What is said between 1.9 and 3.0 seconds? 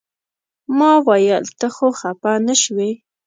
خپه نه شوې.